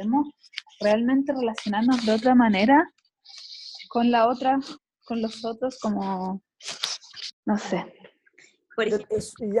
[0.00, 0.28] podemos
[0.80, 2.90] realmente relacionarnos de otra manera
[3.88, 4.58] con la otra,
[5.04, 6.42] con los otros, como,
[7.44, 7.84] no sé.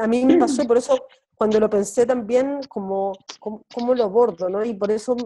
[0.00, 4.64] a mí me pasó, por eso cuando lo pensé también, como, como, lo bordo, ¿no?
[4.64, 5.16] Y por eso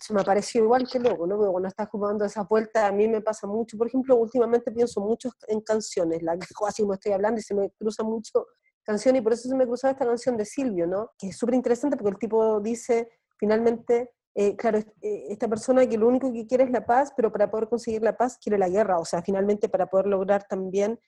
[0.00, 1.36] se me pareció igual que luego, ¿no?
[1.36, 3.76] Porque cuando estás jugando esa vuelta, a mí me pasa mucho.
[3.76, 7.54] Por ejemplo, últimamente pienso mucho en canciones, la que así me estoy hablando y se
[7.54, 8.46] me cruza mucho
[8.82, 11.10] canción, y por eso se me cruzaba esta canción de Silvio, ¿no?
[11.16, 13.08] Que es súper interesante porque el tipo dice,
[13.38, 17.30] finalmente, eh, claro, eh, esta persona que lo único que quiere es la paz, pero
[17.30, 20.98] para poder conseguir la paz quiere la guerra, o sea, finalmente para poder lograr también,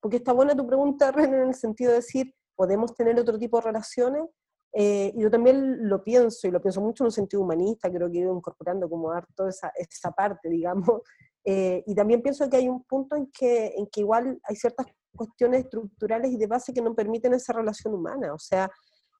[0.00, 3.58] porque está buena tu pregunta, Ren, en el sentido de decir, podemos tener otro tipo
[3.58, 4.24] de relaciones.
[4.74, 8.18] Eh, yo también lo pienso, y lo pienso mucho en un sentido humanista, creo que
[8.18, 11.02] he ido incorporando como harto esa, esa parte, digamos.
[11.44, 14.86] Eh, y también pienso que hay un punto en que, en que igual hay ciertas
[15.14, 18.32] cuestiones estructurales y de base que no permiten esa relación humana.
[18.32, 18.70] O sea,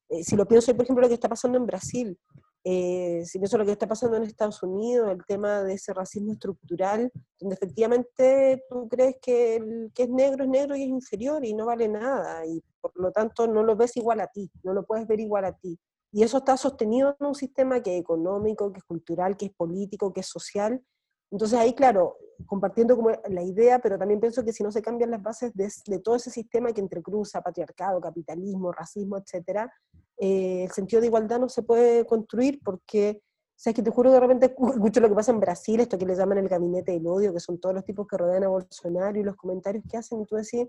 [0.08, 2.18] eh, si lo pienso, por ejemplo, lo que está pasando en Brasil,
[2.64, 6.32] eh, si pienso lo que está pasando en Estados Unidos, el tema de ese racismo
[6.32, 11.44] estructural, donde efectivamente tú crees que el que es negro es negro y es inferior
[11.44, 14.72] y no vale nada, y por lo tanto no lo ves igual a ti, no
[14.74, 15.78] lo puedes ver igual a ti.
[16.12, 19.52] Y eso está sostenido en un sistema que es económico, que es cultural, que es
[19.52, 20.84] político, que es social.
[21.32, 25.10] Entonces ahí, claro, compartiendo como la idea, pero también pienso que si no se cambian
[25.10, 29.72] las bases de, de todo ese sistema que entrecruza patriarcado, capitalismo, racismo, etcétera,
[30.18, 33.22] eh, el sentido de igualdad no se puede construir porque,
[33.56, 36.06] sabes que te juro que de repente escucho lo que pasa en Brasil, esto que
[36.06, 39.18] le llaman el gabinete del odio, que son todos los tipos que rodean a Bolsonaro
[39.18, 40.68] y los comentarios que hacen, y tú decís,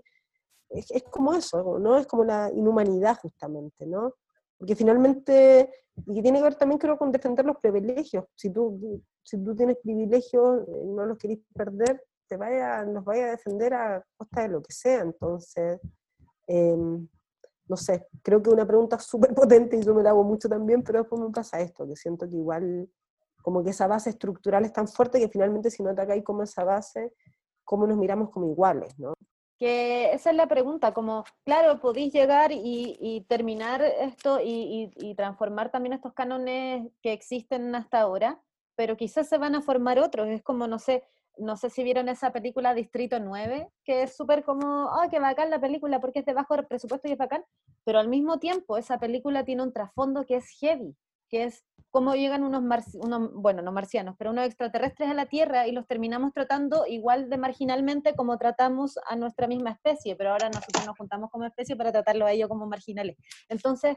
[0.70, 1.98] es, como eso, ¿no?
[1.98, 4.14] Es como la inhumanidad justamente, ¿no?
[4.58, 5.70] Porque finalmente,
[6.06, 9.54] y que tiene que ver también creo con defender los privilegios, si tú, si tú
[9.54, 14.42] tienes privilegios, eh, no los querés perder, te vaya, los vaya a defender a costa
[14.42, 15.80] de lo que sea, entonces...
[16.46, 16.76] Eh,
[17.66, 20.82] no sé, creo que una pregunta súper potente y yo me la hago mucho también,
[20.82, 22.88] pero después me pasa esto, que siento que igual
[23.42, 26.64] como que esa base estructural es tan fuerte que finalmente si no atacáis como esa
[26.64, 27.12] base,
[27.62, 28.98] ¿cómo nos miramos como iguales?
[28.98, 29.12] ¿no?
[29.66, 36.12] Esa es la pregunta, como, claro, podéis llegar y, terminar esto y, transformar también estos
[36.12, 38.42] cánones que existen hasta ahora,
[38.76, 41.04] pero quizás se van a formar otros, es como, no sé,
[41.38, 45.50] no sé si vieron esa película Distrito 9, que es súper como, ¡ay, qué bacán
[45.50, 45.98] la película!
[45.98, 47.44] Porque es de bajo presupuesto y es bacán,
[47.84, 50.94] pero al mismo tiempo esa película tiene un trasfondo que es heavy,
[51.34, 52.62] que es cómo llegan unos,
[52.94, 57.28] unos, bueno, no marcianos, pero unos extraterrestres a la Tierra y los terminamos tratando igual
[57.28, 61.74] de marginalmente como tratamos a nuestra misma especie, pero ahora nosotros nos juntamos como especie
[61.74, 63.16] para tratarlo a ellos como marginales.
[63.48, 63.96] Entonces,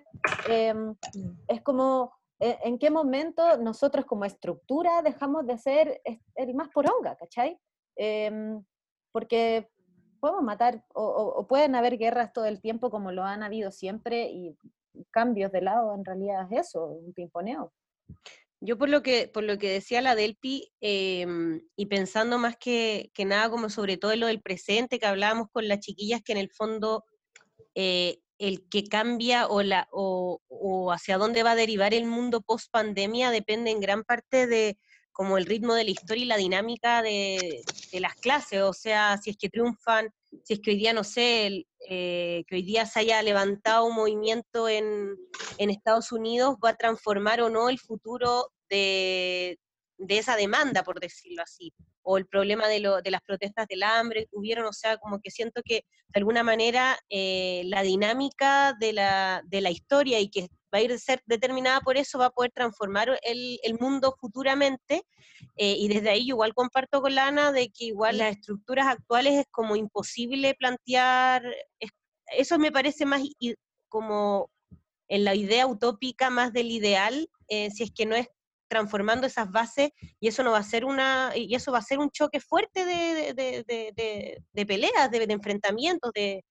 [0.49, 0.95] em,
[1.47, 6.01] es como ¿E-, ¿En qué momento nosotros como estructura dejamos de ser
[6.35, 7.59] el más poronga, ¿cachai?
[7.95, 8.63] Em,
[9.11, 9.69] porque
[10.19, 14.57] podemos matar o, pueden haber guerras todo el tiempo como lo han habido siempre y
[15.11, 17.73] cambios de lado en realidad es eso, un pimponeo.
[18.59, 23.11] Yo por lo que, por lo que decía la Delpi, em, y pensando más que,
[23.13, 26.39] que, nada como sobre todo lo del presente, que hablábamos con las chiquillas, que en
[26.39, 27.05] el fondo
[27.75, 32.71] eh, el que cambia o, la, o, hacia dónde va a derivar el mundo post
[32.71, 34.77] pandemia depende en gran parte de
[35.11, 39.31] como el ritmo de la historia y la dinámica de, las clases, o sea, si
[39.31, 40.09] es que triunfan,
[40.43, 43.95] si es que hoy día, no sé, eh, que hoy día se haya levantado un
[43.95, 45.15] movimiento en,
[45.57, 49.59] en, Estados Unidos, va a transformar o no el futuro de,
[49.97, 51.73] de esa demanda, por decirlo así
[52.09, 55.19] o el problema de, lo, de las protestas del hambre que hubieron, o sea, como
[55.19, 60.29] que siento que de alguna manera eh, la dinámica de la, de la historia y
[60.29, 63.77] que va a ir a ser determinada por eso, va a poder transformar el, el
[63.77, 65.03] mundo futuramente.
[65.57, 69.33] Eh, y desde ahí igual comparto con la Ana de que igual las estructuras actuales
[69.33, 71.43] es como imposible plantear,
[72.37, 73.21] eso me parece más
[73.89, 74.49] como
[75.09, 78.29] en la idea utópica más del ideal, eh, si es que no es
[78.67, 81.99] transformando esas bases y eso no va a ser una y eso va a ser
[81.99, 86.43] un choque fuerte de, de, peleas, de, enfrentamientos, de,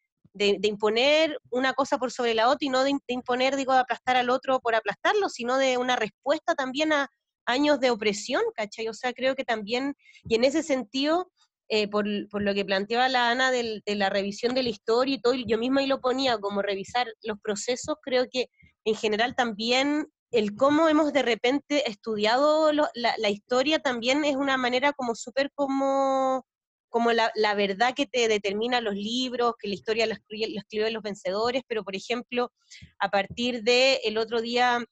[0.62, 4.60] imponer una cosa por sobre la otra y no de, imponer, digo, aplastar al otro
[4.60, 7.08] por aplastarlo, sino de una respuesta también a
[7.46, 8.88] años de opresión, ¿cachai?
[8.88, 11.30] O sea, creo que también, y en ese sentido,
[11.68, 15.20] eh, por, por, lo que planteaba la Ana de la revisión de la historia y
[15.20, 18.48] todo, yo misma ahí lo ponía como revisar los procesos, creo que
[18.84, 24.92] en general también el cómo hemos de repente estudiado la, historia también es una manera
[24.92, 26.44] como súper como,
[26.88, 31.62] como la, verdad que te determina los libros, que la historia la escriben los vencedores,
[31.68, 32.52] pero por ejemplo,
[32.98, 34.84] a partir del el otro día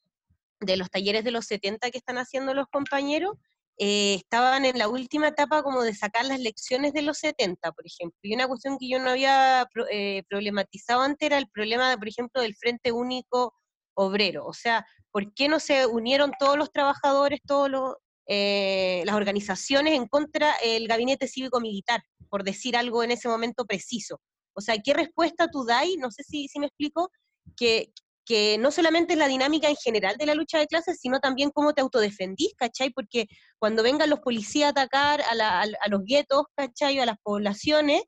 [0.61, 3.35] de los talleres de los 70 que están haciendo los compañeros,
[3.77, 7.85] eh, estaban en la última etapa como de sacar las lecciones de los 70, por
[7.87, 8.19] ejemplo.
[8.23, 12.41] Y una cuestión que yo no había eh, problematizado antes era el problema, por ejemplo,
[12.41, 13.53] del Frente Único
[13.95, 14.47] Obrero.
[14.47, 20.57] O sea, ¿por qué no se unieron todos los trabajadores, todas las organizaciones en contra
[20.61, 24.21] del gabinete cívico-militar, por decir algo en ese momento preciso?
[24.55, 25.87] O sea, ¿qué respuesta tú das?
[26.01, 27.13] No sé si, me explico,
[27.57, 27.93] que,
[28.25, 31.51] que no solamente es la dinámica en general de la lucha de clases, sino también
[31.51, 32.91] cómo te autodefendís, ¿cachai?
[32.91, 33.29] Porque
[33.61, 36.99] cuando vengan los policías a atacar a, los guetos, ¿cachai?
[36.99, 38.03] A las poblaciones,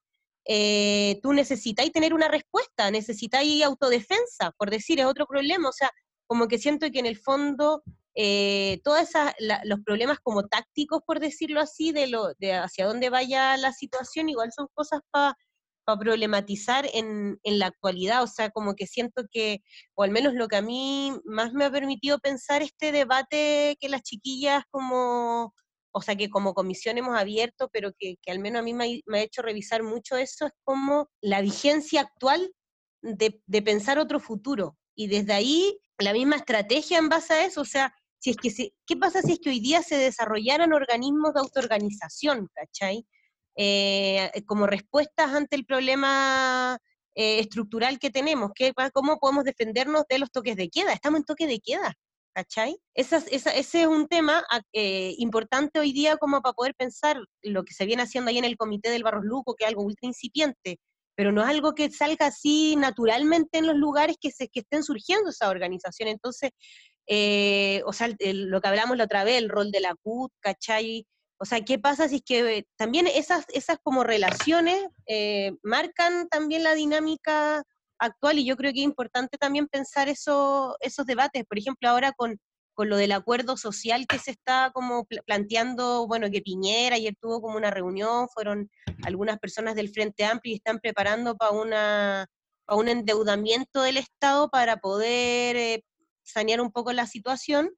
[0.45, 5.69] eh, tú necesitáis tener una respuesta, necesitáis autodefensa, por decir, es otro problema.
[5.69, 5.93] O sea,
[6.27, 7.83] como que siento que en el fondo
[8.15, 9.09] eh, todos
[9.65, 14.29] los problemas como tácticos, por decirlo así, de, lo, de hacia dónde vaya la situación,
[14.29, 15.37] igual son cosas para
[15.87, 19.61] para problematizar en, en, la actualidad, o sea, como que siento que,
[19.95, 23.89] o al menos lo que a mí más me ha permitido pensar este debate que
[23.89, 25.55] las chiquillas como,
[25.93, 29.01] o sea, que como comisión hemos abierto, pero que, que al menos a mí me
[29.15, 32.53] ha, hecho revisar mucho eso, es como la vigencia actual
[33.03, 34.77] de, de, pensar otro futuro.
[34.97, 38.73] Y desde ahí, la misma estrategia en base a eso, o sea, si es que
[38.87, 43.07] ¿qué pasa si es que hoy día se desarrollaran organismos de autoorganización, ¿cachai?
[43.57, 46.79] Eh, como respuestas ante el problema
[47.15, 50.93] eh, estructural que tenemos, que, cómo podemos defendernos de los toques de queda.
[50.93, 51.95] Estamos en toque de queda,
[52.35, 52.77] ¿cachai?
[52.95, 53.17] ese
[53.59, 57.87] es un tema ah, eh, importante hoy día como para poder pensar lo que se
[57.87, 60.79] viene haciendo ahí en el Comité del Barros Luco, que es algo ultra incipiente,
[61.17, 64.85] pero no es algo que salga así naturalmente en los lugares que, se, que estén
[64.85, 66.09] surgiendo esa organización.
[66.09, 66.51] Entonces,
[67.85, 71.07] o sea, lo que hablamos la otra vez, el rol de la CUT, ¿cachai?
[71.39, 76.63] O sea, ¿qué pasa si es que también esas, esas como relaciones eh, marcan también
[76.63, 77.63] la dinámica
[77.99, 78.39] actual?
[78.39, 81.45] Y yo creo que es importante también pensar eso, esos debates.
[81.45, 82.39] Por ejemplo, ahora con,
[82.77, 87.41] con lo del acuerdo social que se está como planteando, bueno, que Piñera ayer tuvo
[87.41, 88.71] como una reunión, fueron
[89.03, 92.27] algunas personas del Frente Amplio y están preparando para una
[92.67, 95.85] para un endeudamiento del Estado para poder eh,
[96.23, 97.71] sanear un poco la situación.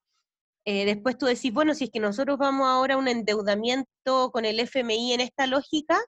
[0.64, 4.44] Eh, después tú decís, bueno, si es que nosotros vamos ahora a un endeudamiento con
[4.44, 5.98] el FMI en esta lógica,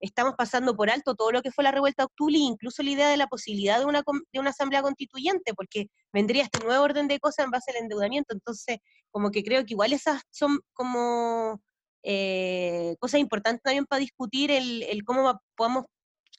[0.00, 3.08] estamos pasando por alto todo lo que fue la revuelta de octubre, incluso la idea
[3.08, 4.02] de la posibilidad de una,
[4.32, 8.34] de una asamblea constituyente, porque vendría este nuevo orden de cosas en base al endeudamiento.
[8.34, 8.78] Entonces,
[9.10, 11.60] como que creo que igual esas son como
[12.02, 15.84] eh, cosas importantes también para discutir el, el cómo podamos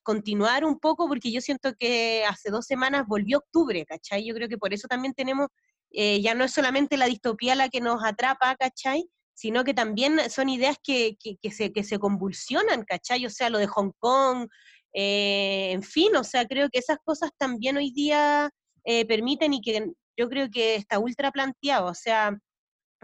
[0.03, 4.25] continuar un poco, porque yo siento que hace dos semanas volvió octubre, ¿cachai?
[4.25, 5.48] Yo creo que por eso también tenemos
[5.92, 9.10] eh, ya no es solamente la distopía la que nos atrapa, ¿cachai?
[9.38, 13.24] Sino que también son ideas que, que, se, que se convulsionan, ¿cachai?
[13.28, 14.48] O sea, lo de Hong Kong,
[14.94, 18.50] eh, en fin, o sea, creo que esas cosas también hoy día
[18.84, 22.36] eh, permiten y que yo creo que está ultra planteado, o sea,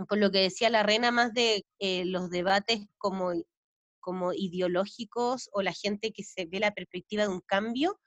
[0.07, 1.63] con lo que decía la reina más de
[2.05, 3.31] los debates como,
[3.99, 7.99] como ideológicos o la gente que se ve la perspectiva de un cambio,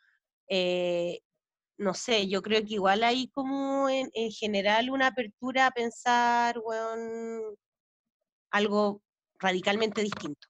[1.78, 7.54] no sé, yo creo que igual hay como en, general una apertura a pensar, bueno,
[8.56, 9.02] algo
[9.38, 10.48] radicalmente distinto.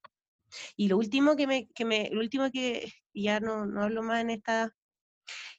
[0.76, 4.20] Y lo último que me, que me, lo último que ya no, no hablo más
[4.20, 4.74] en esta,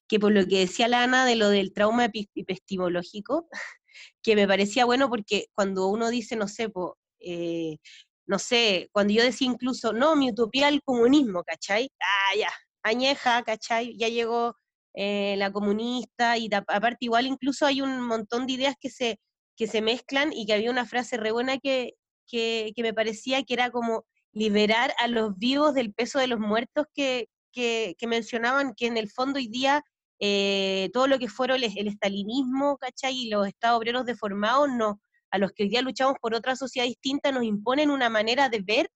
[0.07, 3.47] que por lo que decía la Ana de lo del trauma epistemológico,
[4.23, 6.71] que me parecía bueno porque cuando uno dice, no sé,
[7.19, 7.77] eh,
[8.25, 11.91] no sé, cuando yo decía incluso, no, mi utopía el comunismo, ¿cachai?
[11.99, 12.51] Ah, ya,
[12.83, 13.97] añeja, ¿cachai?
[13.97, 14.55] Ya llegó
[14.93, 19.19] eh, la comunista, y aparte igual incluso hay un montón de ideas que se,
[19.55, 21.95] que se mezclan y que había una frase re buena que,
[22.27, 26.85] que, me parecía que era como liberar a los vivos del peso de los muertos
[26.93, 29.83] que, que, mencionaban que en el fondo hoy día
[30.19, 33.15] eh, todo lo que fueron el, el, estalinismo, ¿cachai?
[33.15, 34.99] Y los estados obreros deformados, no,
[35.31, 38.61] a los que hoy día luchamos por otra sociedad distinta, nos imponen una manera de
[38.61, 38.89] ver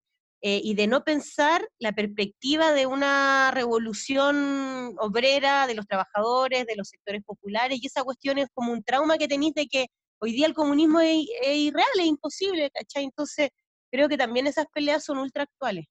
[0.42, 6.76] eh, y de no pensar la perspectiva de una revolución obrera, de los trabajadores, de
[6.76, 9.88] los sectores populares, y esa cuestión es como un trauma que tenéis de que
[10.20, 13.04] hoy día el comunismo es, irreal, es imposible, ¿cachai?
[13.04, 13.50] Entonces,
[13.90, 15.86] creo que también esas peleas son ultra actuales.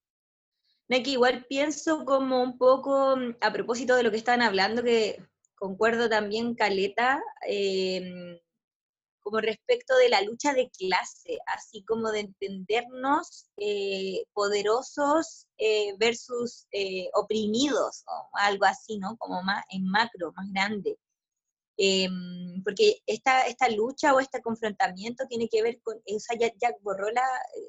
[0.87, 5.23] que igual pienso como un poco, mm, a propósito de lo que estaban hablando, que
[5.55, 8.39] concuerdo también, Caleta, eh,
[9.21, 16.65] como respecto de la lucha de clase, así como de entendernos eh, poderosos eh, versus
[16.71, 19.17] eh, oprimidos, o algo así, ¿no?
[19.17, 20.97] Como más en macro, más grande.
[21.81, 26.75] Em, porque esta, esta lucha o este confrontamiento tiene que ver con, o sea, ya,
[26.81, 27.23] borró la,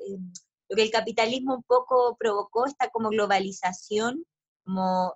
[0.09, 0.33] em,
[0.69, 4.27] lo que el capitalismo un poco provocó, esta como globalización,
[4.65, 5.15] como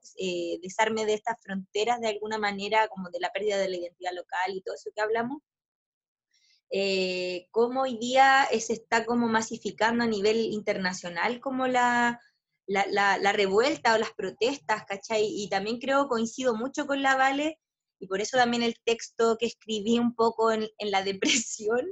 [0.63, 4.55] desarme de estas fronteras de alguna manera, como de la pérdida de la identidad local
[4.55, 5.43] y todo eso que hablamos,
[6.71, 12.21] eh, cómo hoy día se está como masificando a nivel internacional como la,
[12.67, 15.25] la, revuelta o las protestas, ¿cachai?
[15.25, 17.61] Y también creo, coincido mucho con la Vale,
[17.99, 21.87] y por eso también el texto que escribí un poco en, la depresión,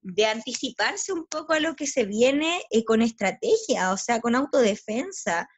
[0.00, 4.34] de anticiparse un poco a lo que se viene eh, con estrategia, o sea, con
[4.34, 5.48] autodefensa.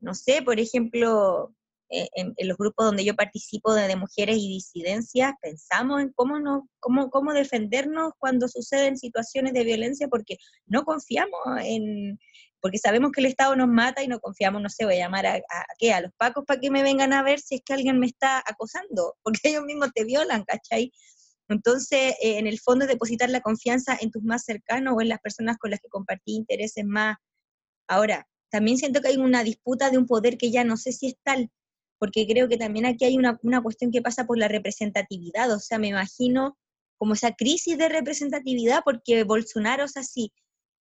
[0.00, 1.54] No sé, por ejemplo,
[1.90, 6.68] eh, en, los grupos donde yo participo de, mujeres y disidencias, pensamos en cómo, no,
[6.80, 12.18] cómo, cómo defendernos cuando suceden situaciones de violencia porque no confiamos en,
[12.64, 15.26] porque sabemos que el Estado nos mata y no confiamos, no sé, voy a llamar
[15.26, 15.92] a, a, ¿qué?
[15.92, 18.38] a los pacos para que me vengan a ver si es que alguien me está
[18.38, 20.90] acosando, porque ellos mismos te violan, ¿cachai?
[21.50, 25.20] Entonces, eh, en el fondo, depositar la confianza en tus más cercanos o en las
[25.20, 27.18] personas con las que compartí intereses más.
[27.86, 31.08] Ahora, también siento que hay una disputa de un poder que ya no sé si
[31.08, 31.50] es tal,
[31.98, 35.60] porque creo que también aquí hay una, una cuestión que pasa por la representatividad, o
[35.60, 36.56] sea, me imagino
[36.96, 40.32] como esa crisis de representatividad, porque Bolsonaro, es así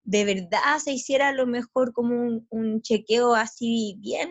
[0.04, 4.30] de verdad se hiciera a lo mejor como un, chequeo así bien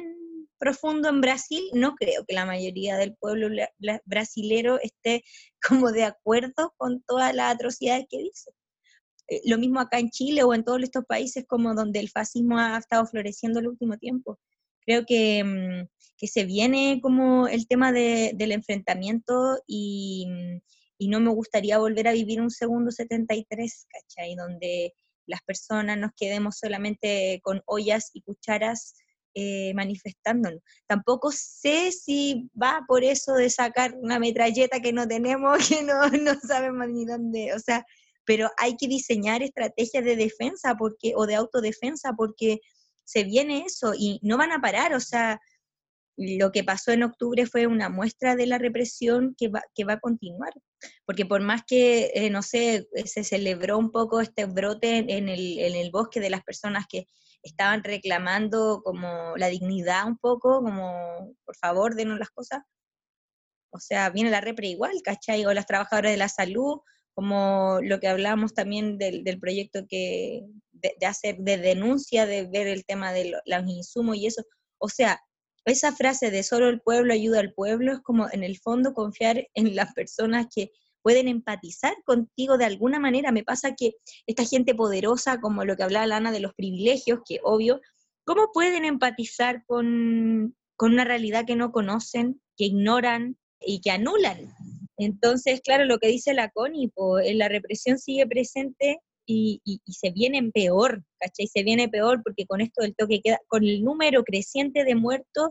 [0.58, 3.48] profundo en Brasil, no creo que la mayoría del pueblo
[4.04, 5.24] brasilero esté
[5.88, 8.52] como de acuerdo con todas las atrocidades que dice.
[9.28, 12.58] Eh, lo mismo acá en Chile o en todos estos países como donde el fascismo
[12.58, 14.38] ha estado floreciendo el último tiempo.
[14.84, 20.26] Creo que, mm, que se viene como el tema del enfrentamiento y,
[21.08, 24.36] no me gustaría volver a vivir un segundo 73, ¿cachai?
[24.36, 24.94] Donde
[25.26, 28.94] las personas nos quedemos solamente con ollas y cucharas
[29.34, 30.60] eh, manifestándonos.
[30.86, 36.08] Tampoco sé si va por eso de sacar una metralleta que no tenemos, que no,
[36.08, 37.84] no sabemos ni dónde, o sea,
[38.24, 42.60] pero hay que diseñar estrategias de defensa porque, o de autodefensa porque
[43.04, 45.40] se viene eso y no van a parar, o sea,
[46.16, 49.94] lo que pasó en octubre fue una muestra de la represión que va, que va
[49.94, 50.52] a continuar,
[51.06, 55.28] porque por más que, eh, no sé, eh, se celebró un poco este brote en
[55.28, 57.06] el, en el bosque de las personas que
[57.42, 62.60] estaban reclamando como la dignidad un poco, como por favor denos las cosas,
[63.70, 65.44] o sea, viene la repre igual, ¿cachai?
[65.46, 66.80] O las trabajadoras de la salud,
[67.14, 70.42] como lo que hablamos también del, del proyecto que
[70.72, 74.44] de, de, hacer de denuncia, de ver el tema de los insumos y eso,
[74.78, 75.20] o sea,
[75.64, 79.48] esa frase de solo el pueblo ayuda al pueblo es como en el fondo confiar
[79.54, 83.32] en las personas que pueden empatizar contigo de alguna manera.
[83.32, 83.94] Me pasa que
[84.26, 87.80] esta gente poderosa, como lo que hablaba Lana de los privilegios, que obvio,
[88.24, 94.52] ¿cómo pueden empatizar con, una realidad que no conocen, que ignoran y que anulan?
[94.96, 96.92] Entonces, claro, lo que dice la CONI,
[97.34, 101.46] la represión sigue presente y, se viene peor, ¿cachai?
[101.46, 105.50] Se viene peor porque con esto del toque queda, con el número creciente de muertos,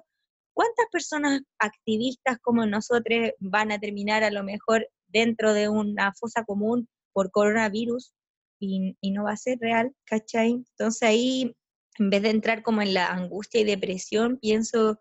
[0.53, 6.43] ¿cuántas personas activistas como nosotros van a terminar a lo mejor dentro de una fosa
[6.43, 8.13] común por coronavirus
[8.59, 10.51] y, no va a ser real, ¿cachai?
[10.51, 11.55] Entonces ahí,
[11.97, 14.99] en vez de entrar como en la angustia y depresión, pienso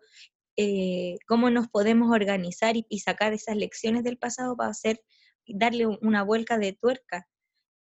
[0.57, 5.01] eh, cómo nos podemos organizar y, y, sacar esas lecciones del pasado para hacer,
[5.47, 7.27] darle una vuelta de tuerca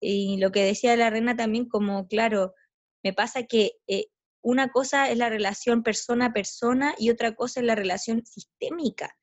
[0.00, 2.54] y lo que decía la reina también, como claro,
[3.02, 4.06] me pasa que eh,
[4.42, 9.16] una cosa es la relación persona a persona y otra cosa es la relación sistémica,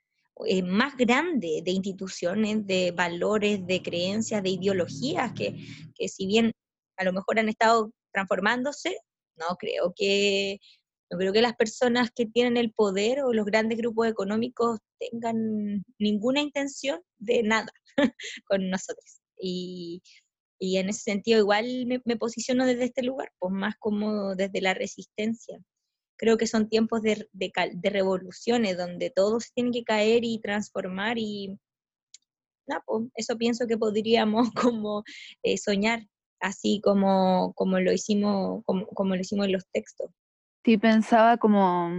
[0.48, 5.56] eh, más grande de instituciones, de valores, de creencias, de ideologías, que,
[5.96, 6.51] que si bien
[6.98, 8.98] a lo mejor han estado transformándose,
[9.36, 10.60] no creo que
[11.12, 15.84] no creo que las personas que tienen el poder o los grandes grupos económicos tengan
[16.00, 17.72] ninguna intención de nada
[18.46, 19.20] con nosotros.
[19.38, 20.01] Y,
[20.62, 24.75] y en ese sentido igual me, posiciono desde este lugar, pues más como desde la
[24.75, 25.60] resistencia.
[26.18, 31.58] Creo que son tiempos de, de, revoluciones donde todos tienen que caer y transformar y
[32.86, 35.03] pues eso pienso que podríamos como
[35.41, 36.06] eh, soñar,
[36.39, 40.12] así como, como, lo hicimos, como, como lo hicimos en los textos.
[40.63, 41.89] Sí, pensaba como,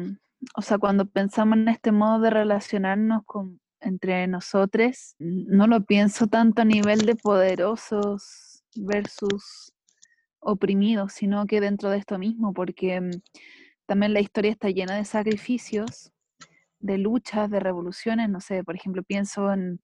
[0.55, 6.29] o sea, cuando pensamos en este modo de relacionarnos con, entre nosotros, no lo pienso
[6.29, 9.73] tanto a nivel de poderosos versus
[10.41, 13.11] oprimidos, sino que dentro de esto mismo, porque mm,
[13.87, 16.13] también la historia está llena de sacrificios,
[16.79, 19.81] de luchas, de revoluciones, no sé, por ejemplo, pienso en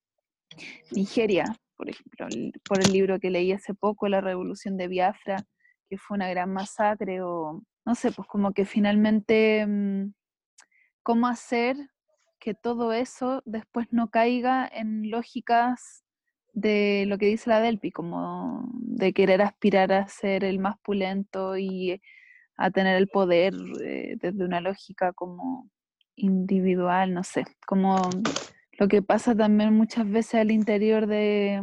[0.91, 1.45] Nigeria,
[1.77, 2.27] por ejemplo,
[2.69, 5.37] por el libro que leí hace poco, La Revolución de Biafra,
[5.89, 10.13] que fue una gran masacre, o no sé, pues como que finalmente, mm,
[11.05, 11.77] ¿cómo hacer
[12.41, 16.05] que todo eso después no caiga en lógicas
[16.61, 21.57] de lo que dice la Delpi, como de querer aspirar a ser el más pulento
[21.57, 22.01] y
[22.57, 25.71] a tener el poder eh, desde una lógica como
[26.17, 28.11] individual, no sé, como
[28.73, 31.63] lo que pasa también muchas veces al interior de,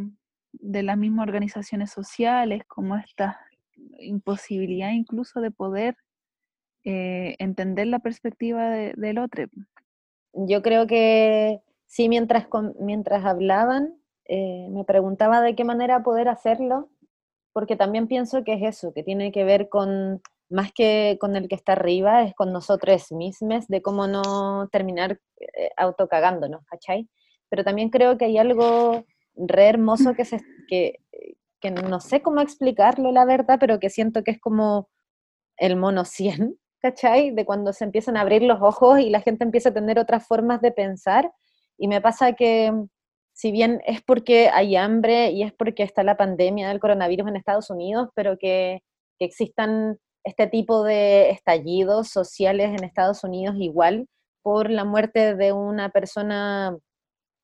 [0.61, 3.37] las mismas organizaciones sociales, como esta
[3.99, 5.97] imposibilidad incluso de poder
[6.85, 9.45] eh, entender la perspectiva del otro.
[10.31, 12.47] Yo creo que sí, mientras,
[12.79, 13.93] mientras hablaban,
[14.27, 16.89] eh, me preguntaba de qué manera poder hacerlo,
[17.53, 21.47] porque también pienso que es eso, que tiene que ver con, más que con el
[21.47, 27.09] que está arriba, es con nosotros mismos, de cómo no terminar eh, autocagándonos, ¿cachai?
[27.49, 29.05] Pero también creo que hay algo
[29.35, 30.99] re hermoso que, se, que,
[31.59, 34.89] que no sé cómo explicarlo, la verdad, pero que siento que es como
[35.57, 37.31] el mono 100, ¿cachai?
[37.31, 40.27] De cuando se empiezan a abrir los ojos y la gente empieza a tener otras
[40.27, 41.31] formas de pensar.
[41.77, 42.71] Y me pasa que,
[43.35, 47.35] si bien es porque hay hambre y es porque está la pandemia del coronavirus en
[47.35, 48.81] Estados Unidos, pero que,
[49.17, 54.07] existan este tipo de estallidos sociales en Estados Unidos igual
[54.43, 56.77] por la muerte de una persona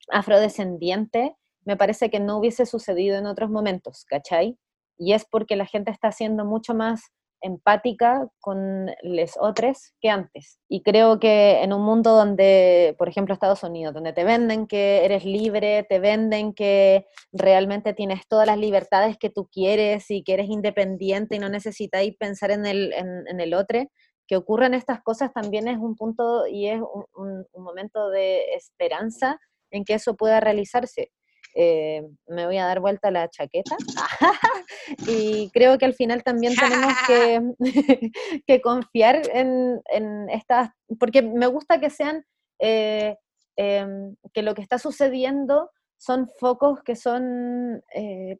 [0.10, 1.34] afrodescendiente,
[1.64, 4.58] me parece que no hubiese sucedido en otros momentos, ¿cachai?
[4.98, 7.04] Y es porque la gente está siendo mucho más
[7.42, 10.60] empática con los otros que antes.
[10.70, 15.04] Y creo que en un mundo donde, por ejemplo, Estados Unidos, donde te venden que
[15.06, 20.34] eres libre, te venden que realmente tienes todas las libertades que tú quieres y que
[20.34, 23.86] eres independiente y no necesitáis pensar en el, en, el otro,
[24.28, 26.80] que ocurran estas cosas también es un punto y es
[27.14, 29.40] un momento de esperanza
[29.72, 31.12] en que eso pueda realizarse.
[31.56, 33.76] Eh, me voy a dar vuelta la chaqueta.
[35.08, 37.42] y creo que al final también tenemos que,
[38.48, 42.26] que confiar en, en, estas, porque me gusta que sean,
[42.60, 43.18] eh,
[43.58, 48.40] em, que lo que está sucediendo son focos que son, eh,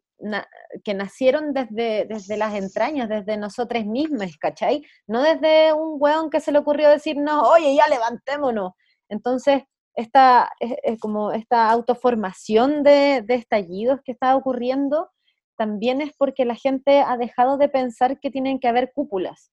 [0.82, 4.84] que nacieron desde, desde las entrañas, desde nosotros mismos, ¿cachai?
[5.06, 8.72] No desde un weón que se le ocurrió decirnos, oye, ya levantémonos.
[9.08, 9.62] Entonces,
[9.94, 15.10] esta, es, como esta autoformación de, estallidos que está ocurriendo
[15.56, 19.52] también es porque la gente ha dejado de pensar que tienen que haber cúpulas.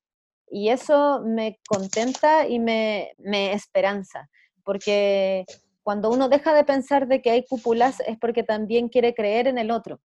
[0.50, 4.30] Y eso me contenta y me, me esperanza,
[4.64, 5.46] porque
[5.84, 9.58] cuando uno deja de pensar de que hay cúpulas es porque también quiere creer en
[9.58, 10.00] el otro.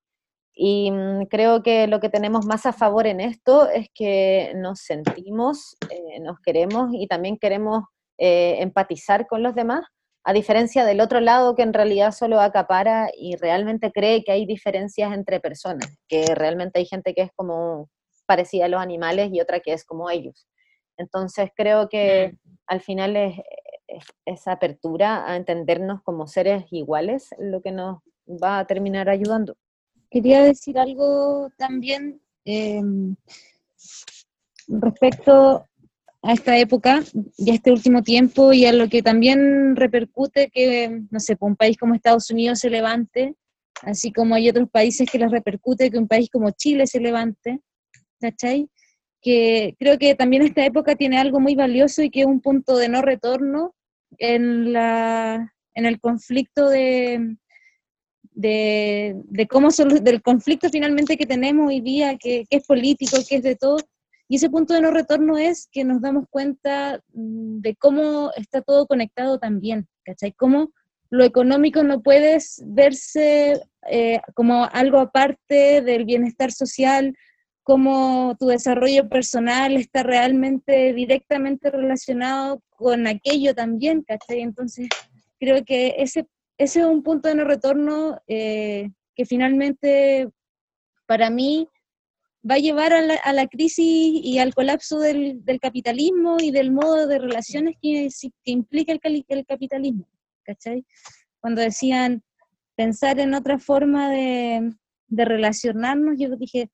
[0.54, 4.80] Y mm, creo que lo que tenemos más a favor en esto es que nos
[4.80, 7.84] sentimos, eh, nos queremos y también queremos
[8.18, 9.84] eh, empatizar con los demás,
[10.24, 14.46] a diferencia del otro lado que en realidad solo acapara y realmente cree que hay
[14.46, 17.90] diferencias entre personas, que realmente hay gente que es como
[18.26, 20.48] parecida a los animales y otra que es como ellos.
[20.96, 23.34] Entonces creo que al final es,
[24.24, 29.56] esa apertura a entendernos como seres iguales lo que nos va a terminar ayudando.
[30.10, 32.82] Quería decir algo también eh,
[34.68, 35.66] respecto
[36.24, 37.02] a esta época
[37.36, 41.54] y a este último tiempo y a lo que también repercute que, no sé, un
[41.54, 43.34] país como Estados Unidos se levante,
[43.82, 47.60] así como hay otros países que les repercute que un país como Chile se levante,
[48.18, 48.70] ¿cachai?
[49.20, 52.78] Que creo que también esta época tiene algo muy valioso y que es un punto
[52.78, 53.74] de no retorno
[54.16, 57.36] en, la, en el conflicto de,
[58.30, 63.36] de, de cómo del conflicto finalmente que tenemos hoy día, que, que es político, que
[63.36, 63.76] es de todo,
[64.28, 68.62] y ese punto de no retorno es que nos damos cuenta mm, de cómo está
[68.62, 70.32] todo conectado también, ¿cachai?
[70.32, 70.72] Cómo
[71.10, 73.60] lo económico no puede verse
[73.90, 77.14] eh, como algo aparte del bienestar social,
[77.62, 84.40] cómo tu desarrollo personal está realmente directamente relacionado con aquello también, ¿cachai?
[84.40, 84.88] Entonces,
[85.38, 86.26] creo que ese,
[86.58, 90.28] ese es un punto de no retorno eh, que finalmente
[91.06, 91.68] para mí
[92.48, 97.18] va a llevar a la, crisis y al colapso del, capitalismo y del modo de
[97.18, 98.08] relaciones que,
[98.44, 100.06] implica el, el, capitalismo,
[100.44, 100.84] ¿cachai?
[101.40, 102.22] Cuando decían
[102.76, 104.72] pensar en otra forma de,
[105.08, 106.68] relacionarnos, yo dije,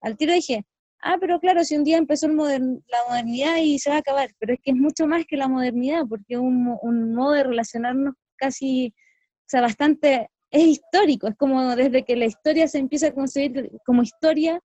[0.00, 0.64] al tiro dije,
[1.02, 4.54] ah, pero claro, si un día empezó la modernidad y se va a acabar, pero
[4.54, 8.88] es que es mucho más que la modernidad, porque un, un modo de relacionarnos casi,
[8.88, 13.70] o sea, bastante, es histórico, es como desde que la historia se empieza a concebir
[13.84, 14.60] como historia,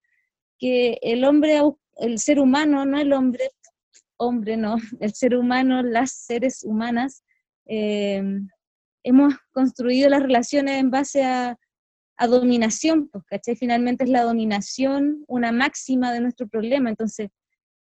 [0.59, 1.59] que el hombre,
[1.97, 3.49] el ser humano, no el hombre,
[4.17, 7.23] hombre no, el ser humano, las seres humanas,
[7.65, 8.21] eh,
[9.03, 11.57] hemos construido las relaciones en base a,
[12.27, 13.55] dominación, pues, ¿cachai?
[13.55, 17.29] Finalmente es la dominación una máxima de nuestro problema, entonces,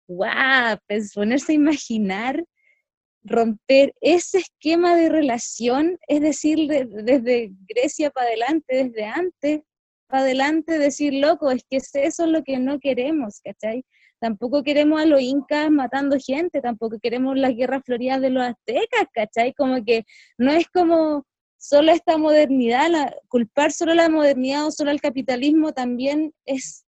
[0.07, 2.45] guau, pues ponerse a imaginar
[3.27, 9.63] romper ese esquema de relación, es decir, desde Grecia para adelante, desde antes,
[10.09, 13.85] adelante decir, loco, es que eso es lo que no queremos, ¿cachai?
[14.19, 19.07] Tampoco queremos a los incas matando gente, tampoco queremos las guerras floridas de los aztecas,
[19.13, 19.53] ¿cachai?
[19.53, 20.05] Como que
[20.39, 21.27] no es como
[21.59, 22.91] solo esta modernidad,
[23.29, 26.87] culpar solo la modernidad o solo al capitalismo también es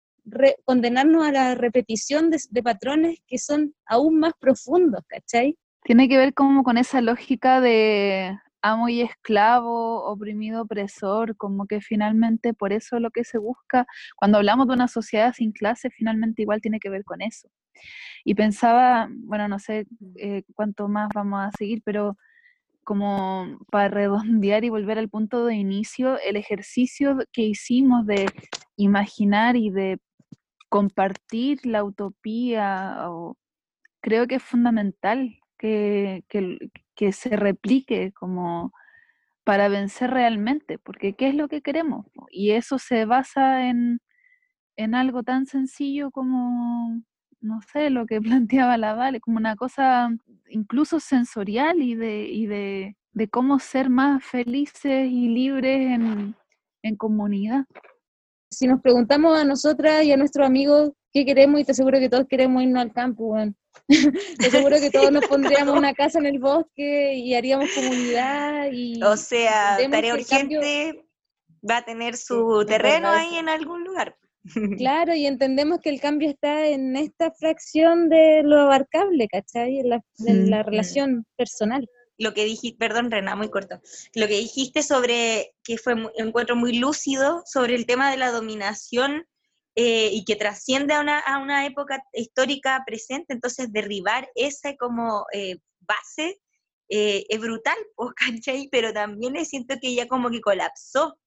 [0.64, 5.56] condenarnos a la repetición de, de, patrones que son aún más profundos, ¿cachai?
[5.84, 8.36] Tiene que ver como con esa lógica de
[8.70, 14.38] amo y esclavo, oprimido, opresor, como que finalmente por eso lo que se busca, cuando
[14.38, 17.48] hablamos de una sociedad sin clase, finalmente igual tiene que ver con eso.
[18.24, 22.16] Y pensaba, bueno, no sé eh, cuánto más vamos a seguir, pero
[22.84, 28.26] como para redondear y volver al punto de inicio, el ejercicio que hicimos de
[28.76, 29.98] imaginar y de
[30.68, 33.08] compartir la utopía,
[34.00, 36.58] creo que es fundamental que, que,
[37.12, 38.72] se replique como
[39.44, 42.06] para vencer realmente, porque ¿qué es lo que queremos?
[42.30, 44.00] Y eso se basa en,
[44.76, 47.00] en algo tan sencillo como,
[47.40, 50.10] no sé, lo que planteaba la Vale, como una cosa
[50.48, 56.34] incluso sensorial y de, y de, de cómo ser más felices y libres en,
[56.82, 57.66] en comunidad.
[58.50, 62.10] Si nos preguntamos a nosotras y a nuestros amigos qué queremos, y te aseguro que
[62.10, 63.54] todos queremos irnos al campo, bueno.
[64.38, 68.70] te aseguro que todos nos pondríamos una casa en el bosque y haríamos comunidad.
[68.70, 71.06] Y o sea, Tarea Urgente
[71.68, 74.16] va a tener su terreno ahí en algún lugar.
[74.78, 79.80] Claro, y entendemos que el cambio está en esta fracción de lo abarcable, ¿cachai?
[79.80, 81.88] En la, la relación personal.
[82.16, 83.80] Lo que dijiste, perdón, Rena, muy corto.
[84.14, 88.30] Lo que dijiste sobre, que fue un encuentro muy lúcido, sobre el tema de la
[88.30, 89.26] dominación
[89.78, 95.26] eh, y que trasciende a una, a una, época histórica presente, entonces derribar esa como
[95.34, 96.40] eh, base
[96.88, 97.76] eh, es brutal,
[98.16, 98.68] ¿cachai?
[98.72, 101.18] Pero también siento que ya como que colapsó,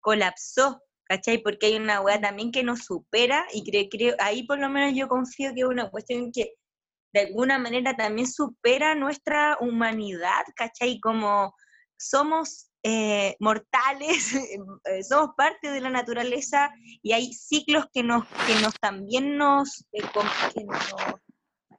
[0.00, 1.38] colapsó, ¿cachai?
[1.42, 4.94] Porque hay una weá también que nos supera y creo, creo, ahí por lo menos
[4.94, 6.54] yo confío que es una cuestión que
[7.12, 11.00] de alguna manera también supera nuestra humanidad, ¿cachai?
[11.00, 11.52] Como
[11.98, 14.34] somos eh, mortales,
[14.84, 16.70] eh, somos parte de la naturaleza
[17.02, 20.02] y hay ciclos que nos, que nos también nos, eh,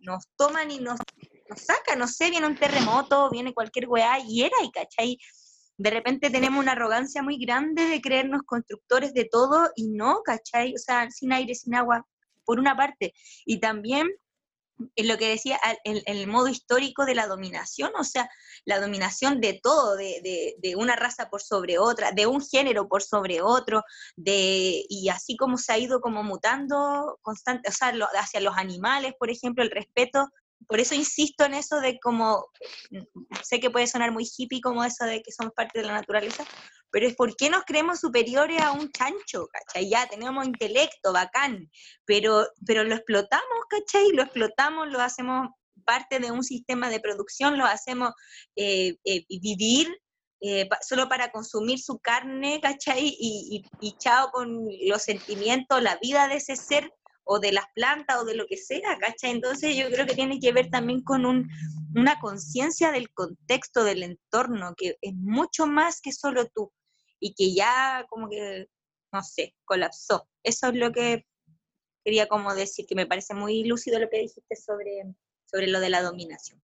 [0.01, 0.99] nos, toman y nos,
[1.49, 5.17] nos sacan, no sé, viene un terremoto, viene cualquier weá y era, y cachai,
[5.77, 10.73] de repente tenemos una arrogancia muy grande de creernos constructores de todo y no, cachai,
[10.73, 12.05] o sea, sin aire, sin agua,
[12.43, 13.13] por una parte,
[13.45, 14.09] y también
[14.95, 18.29] en lo que decía, el, el, modo histórico de la dominación, o sea,
[18.65, 23.03] la dominación de todo, de, de, una raza por sobre otra, de un género por
[23.03, 23.83] sobre otro,
[24.15, 29.13] de, y así como se ha ido como mutando constante, o sea, hacia los animales,
[29.19, 30.29] por ejemplo, el respeto.
[30.67, 32.45] Por eso insisto en eso de como,
[33.43, 36.45] sé que puede sonar muy hippie como eso de que somos parte de la naturaleza,
[36.91, 39.89] pero es porque nos creemos superiores a un chancho, ¿cachai?
[39.89, 41.69] Ya tenemos intelecto, bacán,
[42.05, 44.09] pero, pero lo explotamos, ¿cachai?
[44.09, 45.49] Lo explotamos, lo hacemos
[45.85, 48.13] parte de un sistema de producción, lo hacemos
[48.55, 49.87] eh, eh, vivir
[50.41, 53.07] eh, solo para consumir su carne, ¿cachai?
[53.07, 56.93] Y, y, y, chao con los sentimientos, la vida de ese ser
[57.31, 59.29] o de las plantas o de lo que sea, ¿cachai?
[59.29, 61.47] Entonces yo creo que tiene que ver también con un,
[61.95, 66.71] una conciencia del contexto, del entorno, que es mucho más que solo tú
[67.19, 68.65] y que ya como que,
[69.13, 70.27] no sé, colapsó.
[70.41, 71.27] Eso es lo que
[72.03, 75.03] quería como decir, que me parece muy lúcido lo que dijiste sobre,
[75.45, 76.59] sobre lo de la dominación.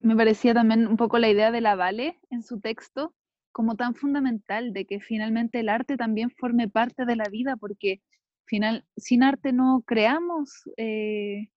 [0.00, 3.14] Me parecía también un poco la idea de la Vale en su texto
[3.52, 8.02] como tan fundamental, de que finalmente el arte también forme parte de la vida, porque
[8.50, 10.50] final, sin arte no creamos.
[10.76, 11.48] Eh,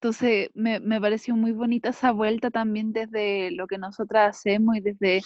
[0.00, 4.80] entonces me, me pareció muy bonita esa vuelta también desde lo que nosotras hacemos y
[4.80, 5.22] desde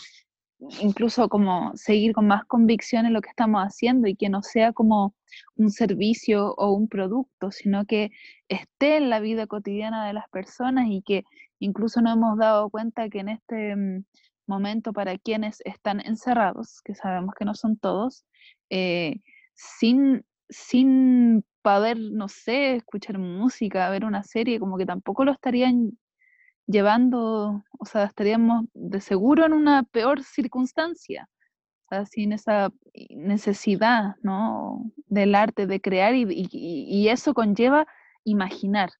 [0.81, 4.73] incluso como seguir con más convicción en lo que estamos haciendo y que no sea
[4.73, 5.15] como
[5.57, 8.11] un servicio o un producto, sino que
[8.49, 11.25] esté en la vida cotidiana de las personas y que
[11.59, 14.05] incluso nos hemos dado cuenta que en este mm,
[14.47, 18.25] momento para quienes están encerrados, que sabemos que no son todos,
[18.71, 19.21] eh,
[19.55, 25.99] sin, sin poder, no sé, escuchar música, ver una serie, como que tampoco lo estarían
[26.67, 31.29] llevando, o sea, estaríamos de seguro en una peor circunstancia,
[31.87, 32.71] o sea, sin esa
[33.11, 34.91] necesidad, ¿no?
[35.07, 37.87] Del arte, de crear, y, y, eso conlleva
[38.25, 38.91] imaginar,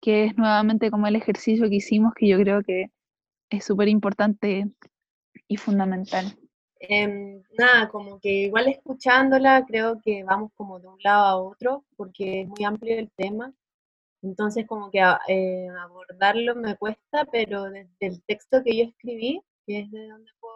[0.00, 2.86] que es nuevamente como el ejercicio que hicimos, que yo creo que
[3.50, 4.66] es súper importante
[5.48, 6.38] y fundamental.
[6.80, 11.84] Em, nada, como que igual escuchándola creo que vamos como de un lado a otro
[11.96, 13.52] porque es muy amplio el tema.
[14.22, 19.42] Entonces, como que ah, eh, abordarlo me cuesta, pero desde el texto que yo escribí,
[19.66, 20.54] que es de donde puedo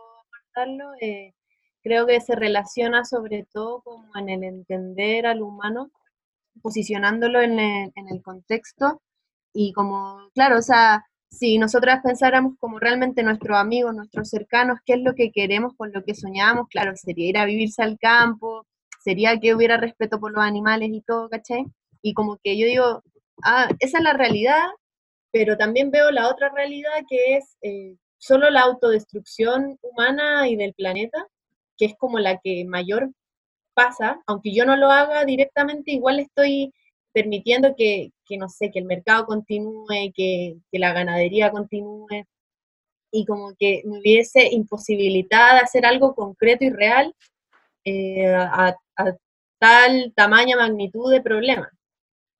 [0.57, 1.35] abordarlo, eh,
[1.83, 5.91] creo que se relaciona sobre todo como en el entender al humano,
[6.63, 9.03] posicionándolo en el, en el contexto.
[9.55, 14.95] Y como, claro, o sea, si nosotras pensáramos como realmente nuestros amigos, nuestros cercanos, qué
[14.95, 18.67] es lo que queremos, con lo que soñamos, claro, sería ir a vivirse al campo,
[19.03, 21.65] sería que hubiera respeto por los animales y todo, ¿cachai?
[22.03, 23.03] Y como que yo digo,
[23.45, 24.63] ah, esa es la realidad,
[25.33, 30.75] pero también veo la otra realidad que es, eh, solo la autodestrucción humana y del
[30.75, 31.27] planeta,
[31.79, 33.11] que es como la que mayor
[33.75, 36.73] pasa, aunque yo no lo haga directamente, igual estoy
[37.13, 42.25] permitiendo que, que no sé, que el mercado continúe, que, que, la ganadería continúe,
[43.13, 47.15] y como que me hubiese imposibilitada hacer algo concreto y real
[47.85, 48.75] eh, a,
[49.59, 51.71] tal tamaño, magnitud de problema,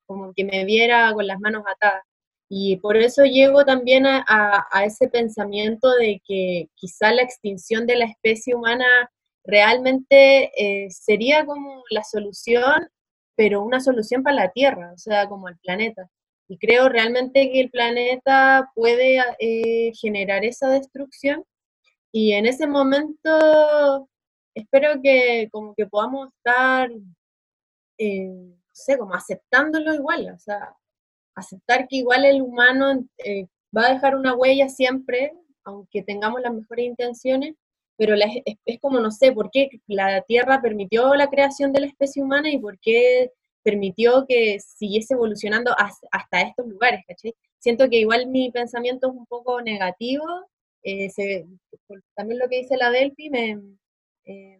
[0.07, 2.03] como que me viera con las manos atadas.
[2.49, 4.23] Y por eso llego también a,
[4.71, 8.85] a, ese pensamiento de que quizá la extinción de la especie humana
[9.43, 12.89] realmente eh, sería como la solución,
[13.35, 16.09] pero una solución para la Tierra, o sea, como el planeta.
[16.47, 21.43] Y creo realmente que el planeta puede eh, generar esa destrucción.
[22.11, 24.09] Y en ese momento
[24.55, 26.89] espero que como que podamos estar,
[27.97, 30.75] eh, no sé, como aceptándolo igual, o sea,
[31.35, 36.53] aceptar que igual el humano eh, va a dejar una huella siempre, aunque tengamos las
[36.53, 37.55] mejores intenciones,
[37.97, 42.23] pero es, como, no sé, por qué la Tierra permitió la creación de la especie
[42.23, 43.31] humana y por qué
[43.63, 47.33] permitió que siguiese evolucionando hasta, estos lugares, ¿cachai?
[47.59, 50.25] Siento que igual mi pensamiento es un poco negativo,
[50.83, 51.09] eh,
[52.15, 53.61] también lo que dice la Delphi, me,
[54.25, 54.59] eh,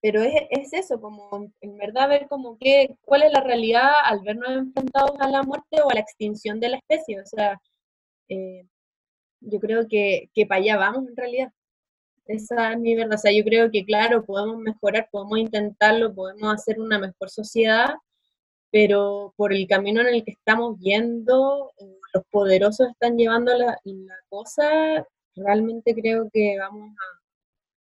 [0.00, 4.20] pero es, es, eso, como en verdad ver como que, cuál es la realidad al
[4.20, 7.60] vernos enfrentados a la muerte o a la extinción de la especie, o sea,
[8.28, 8.64] eh,
[9.40, 11.52] yo creo que, que para allá vamos en realidad.
[12.30, 16.54] Esa es mi verdad, o sea, yo creo que claro, podemos mejorar, podemos intentarlo, podemos
[16.54, 17.94] hacer una mejor sociedad,
[18.70, 23.76] pero por el camino en el que estamos yendo, eh, los poderosos están llevando la,
[24.28, 26.94] cosa, realmente creo que vamos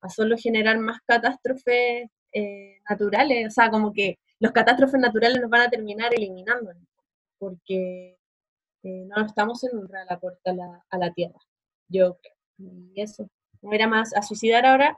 [0.02, 5.50] a, solo generar más catástrofes eh, naturales, o sea, como que los catástrofes naturales nos
[5.50, 6.72] van a terminar eliminando,
[7.38, 8.18] porque
[8.84, 11.40] eh, no estamos en un la puerta a la, a la Tierra,
[11.90, 12.36] yo creo.
[12.94, 13.30] Y eso,
[13.62, 14.98] no era más a suicidar ahora.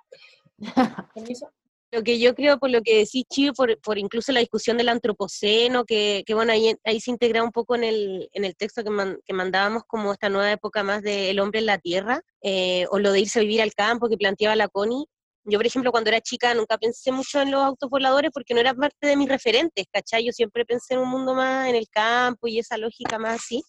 [1.15, 1.49] ¿Permiso?
[1.93, 4.89] Lo que yo creo, por lo que decís, Chío, por, por incluso la discusión del
[4.89, 8.83] antropoceno, que, que bueno, ahí, ahí, se integra un poco en el, en el texto
[8.83, 12.97] que, que mandábamos como esta nueva época más del hombre en la tierra, eh, o
[12.97, 15.05] lo de irse a vivir al campo que planteaba la Connie.
[15.43, 18.61] Yo, por ejemplo, cuando era chica nunca pensé mucho en los autos voladores porque no
[18.61, 20.25] era parte de mis referentes, ¿cachai?
[20.25, 23.61] Yo siempre pensé en un mundo más en el campo y esa lógica más así.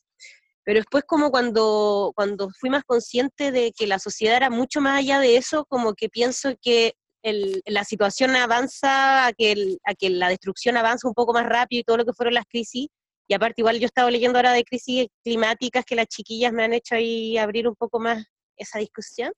[0.64, 4.98] Pero después como cuando, cuando fui más consciente de que la sociedad era mucho más
[4.98, 10.28] allá de eso, como que pienso que la situación avanza, a que, a que la
[10.28, 12.88] destrucción avanza un poco más rápido y todo lo que fueron las crisis.
[13.26, 16.74] Y aparte, igual yo estaba leyendo ahora de crisis climáticas que las chiquillas me han
[16.74, 18.24] hecho ahí abrir un poco más
[18.56, 19.32] esa discusión.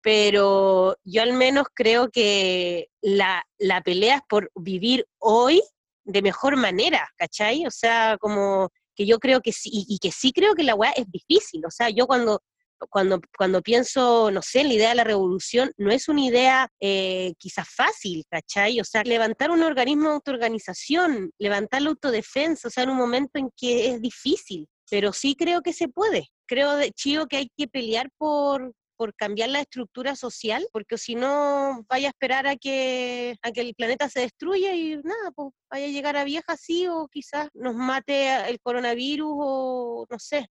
[0.00, 5.62] Pero yo al menos creo que la, la pelea es por vivir hoy
[6.04, 7.66] de mejor manera, ¿cachai?
[7.66, 10.92] O sea, como que yo creo que sí, y, que sí creo que la weá
[10.92, 11.64] es difícil.
[11.66, 12.42] O sea, yo cuando
[12.90, 16.68] cuando, cuando pienso, no sé, en la idea de la revolución, no es una idea
[16.80, 18.80] eh, quizás fácil, ¿cachai?
[18.80, 23.38] O sea, levantar un organismo de autoorganización, levantar la autodefensa, o sea, en un momento
[23.38, 26.28] en que es difícil, pero sí creo que se puede.
[26.46, 31.84] Creo, Chío, que hay que pelear por, por cambiar la estructura social, porque si no
[31.88, 35.86] vaya a esperar a que, a que el planeta se destruya y nada, pues vaya
[35.86, 40.48] a llegar a vieja así o quizás nos mate el coronavirus o no sé,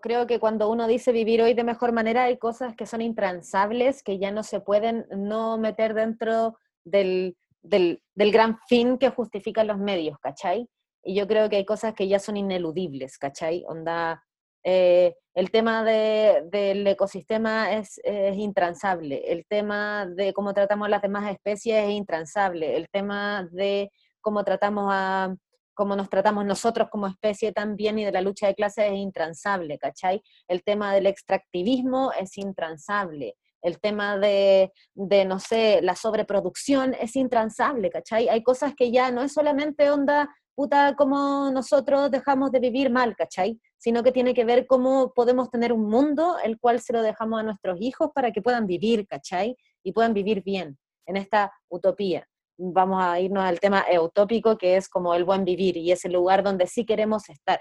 [0.00, 4.02] creo que cuando uno dice vivir hoy de mejor manera, hay cosas que son intransables,
[4.02, 9.68] que ya no se pueden no meter dentro del, del, del gran fin que justifican
[9.68, 10.68] los medios, ¿cachai?
[11.02, 13.64] Y yo creo que hay cosas que ya son ineludibles, ¿cachai?
[13.66, 14.24] Onda,
[14.64, 21.02] eh, el tema de, del ecosistema es, intransable, el tema de cómo tratamos a las
[21.02, 25.34] demás especies es intransable, el tema de cómo tratamos a,
[25.74, 29.78] cómo nos tratamos nosotros como especie también y de la lucha de clases es intransable,
[29.78, 30.20] ¿cachai?
[30.46, 33.36] El tema del extractivismo es intransable.
[33.62, 38.28] El tema de, de, no sé, la sobreproducción es intransable, ¿cachai?
[38.28, 43.16] Hay cosas que ya no es solamente onda, puta, como nosotros dejamos de vivir mal,
[43.16, 43.58] ¿cachai?
[43.80, 47.40] Sino que tiene que ver cómo podemos tener un mundo el cual se lo dejamos
[47.40, 49.56] a nuestros hijos para que puedan vivir, ¿cachai?
[49.82, 52.24] Y puedan vivir bien en esta utopía
[52.60, 56.12] vamos a irnos al tema eutópico, que es como el buen vivir y es el
[56.12, 57.60] lugar donde sí queremos estar.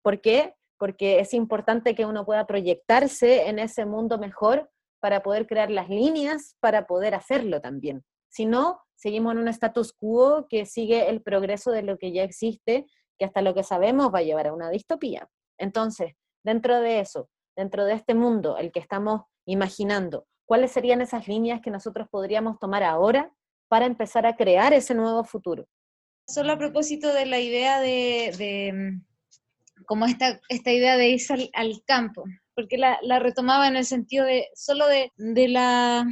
[0.00, 0.54] ¿Por qué?
[0.78, 5.88] Porque es importante que uno pueda proyectarse en ese mundo mejor para poder crear las
[5.88, 8.04] líneas para poder hacerlo también.
[8.28, 12.22] Si no, seguimos en un status quo que sigue el progreso de lo que ya
[12.22, 12.86] existe,
[13.18, 15.28] que hasta lo que sabemos va a llevar a una distopía.
[15.62, 21.28] Entonces, dentro de eso, dentro de este mundo, el que estamos imaginando, ¿cuáles serían esas
[21.28, 23.32] líneas que nosotros podríamos tomar ahora
[23.72, 25.66] para empezar a crear ese nuevo futuro.
[26.28, 31.50] Solo a propósito de la idea de, de mm, como esta, esta idea de irse
[31.54, 32.24] al, campo.
[32.54, 36.06] porque la, la retomaba en el sentido de solo de, de la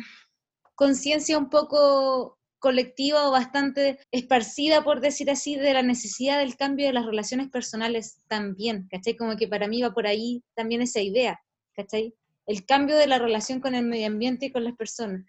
[0.74, 6.87] conciencia un poco colectiva o bastante esparcida, por decir así, de la necesidad del cambio
[6.87, 9.16] de las relaciones personales también, ¿cachai?
[9.16, 11.40] Como que para mí va por ahí también esa idea,
[11.75, 12.14] ¿cachai?
[12.46, 15.25] El cambio de la relación con el medio ambiente y con las personas.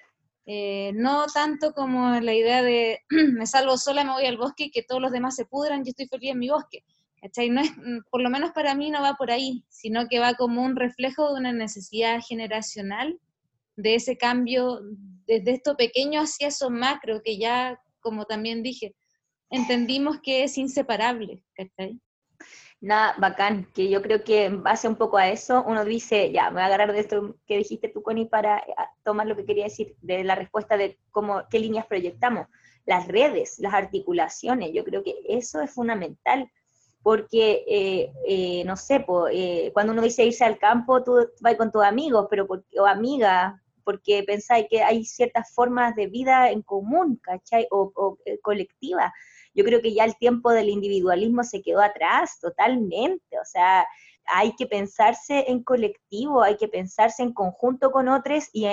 [0.45, 4.71] Eh, no tanto como la idea de me salvo sola, me voy al bosque y
[4.71, 6.83] que todos los demás se pudran, yo estoy feliz en mi bosque.
[7.21, 7.49] ¿cachai?
[7.49, 10.63] No mm, por lo menos para mí no va por ahí, sino que va como
[10.63, 13.19] un reflejo de una necesidad generacional
[13.77, 14.81] de ese cambio
[15.31, 18.95] desde esto pequeño hacia eso macro, que ya, como también dije,
[19.49, 22.01] entendimos que es inseparable, ¿cachai?
[22.81, 26.49] Nada, bacán, que yo creo que en base un poco a eso, uno dice, ya,
[26.49, 29.45] me voy a agarrar de esto que dijiste tú, Connie, para eh, tomar lo que
[29.45, 32.47] quería decir de la respuesta de cómo, qué líneas proyectamos.
[32.85, 36.51] Las redes, las articulaciones, yo creo que eso es fundamental,
[37.03, 39.05] porque, eh, eh, no sé,
[39.73, 44.23] cuando uno dice irse al campo, tú vas con tus amigos, pero o amigas, porque
[44.23, 47.67] pensáis que hay ciertas formas de vida en común, ¿cachai?
[47.71, 49.13] O, o eh, colectiva.
[49.53, 53.85] Yo creo que ya el tiempo del individualismo se quedó atrás totalmente, o sea,
[54.25, 58.65] hay que pensarse en colectivo, hay que pensarse en conjunto con otros y,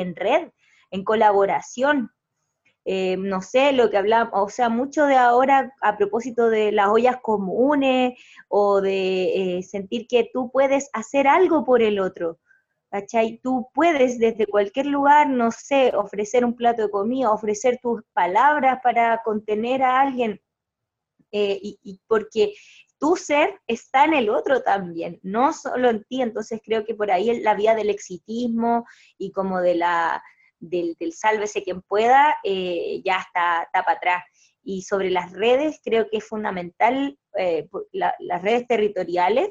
[0.00, 0.50] en red,
[0.90, 2.10] en colaboración.
[2.84, 6.88] Eh, no sé, lo que hablamos, o sea, mucho de ahora a propósito de las
[6.88, 8.16] ollas comunes
[8.48, 12.38] o de eh, sentir que tú puedes hacer algo por el otro.
[13.00, 13.38] ¿Cachai?
[13.42, 18.80] Tú puedes desde cualquier lugar, no sé, ofrecer un plato de comida, ofrecer tus palabras
[18.82, 20.40] para contener a alguien,
[21.30, 22.54] eh, y, porque
[22.98, 27.10] tu ser está en el otro también, no solo en ti, entonces creo que por
[27.10, 28.86] ahí la vía del exitismo
[29.18, 30.22] y como de la,
[30.58, 34.24] del, del sálvese quien pueda, eh, ya está, está para atrás.
[34.62, 39.50] Y sobre las redes, creo que es fundamental, eh, las redes territoriales,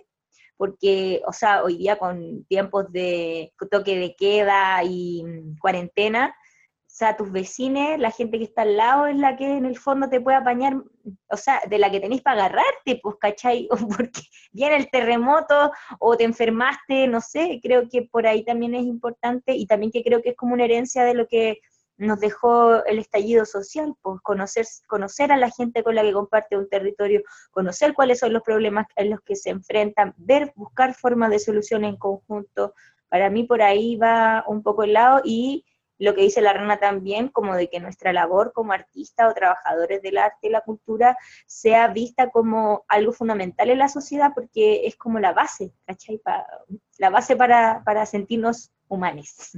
[0.57, 6.35] porque, o sea, hoy día con tiempos de toque de queda y mm, cuarentena,
[6.95, 9.77] o sea, tus vecinos, la gente que está al lado es la que en el
[9.77, 10.81] fondo te puede apañar,
[11.29, 13.67] o sea, de la que tenéis para agarrarte, pues, ¿cachai?
[13.71, 14.21] O porque
[14.53, 19.53] viene el terremoto o te enfermaste, no sé, creo que por ahí también es importante
[19.53, 21.59] y también que creo que es como una herencia de lo que
[21.97, 26.57] nos dejó el estallido social, pues conocer, conocer a la gente con la que comparte
[26.57, 31.29] un territorio, conocer cuáles son los problemas en los que se enfrentan, ver, buscar formas
[31.29, 32.73] de solución en conjunto.
[33.09, 35.65] Para mí por ahí va un poco el lado y
[35.97, 40.01] lo que dice la rana también, como de que nuestra labor como artista o trabajadores
[40.01, 44.97] del arte y la cultura sea vista como algo fundamental en la sociedad porque es
[44.97, 46.21] como la base, ¿cachai?
[46.97, 49.57] la base para, para sentirnos humanos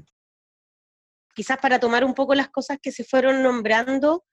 [1.38, 4.26] quizás para tomar un poco las cosas que se fueron nombrando,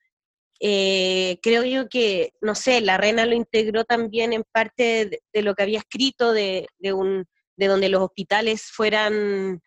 [0.59, 5.55] eh, creo yo que, no sé, la reina lo integró también en parte de, lo
[5.55, 9.61] que había escrito, de, un, de donde los hospitales fueran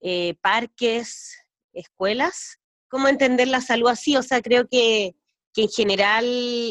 [0.00, 1.38] eh, parques,
[1.72, 2.58] escuelas.
[2.88, 4.16] ¿Cómo entender la salud así?
[4.16, 5.14] O sea, creo que
[5.52, 6.24] que en general